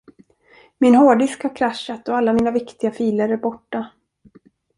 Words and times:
Min 0.77 0.95
hårddisk 0.95 1.43
har 1.43 1.55
kraschat 1.55 2.07
och 2.07 2.17
alla 2.17 2.33
mina 2.33 2.51
viktiga 2.51 2.91
filer 2.91 3.29
är 3.29 3.37
borta. 3.37 3.91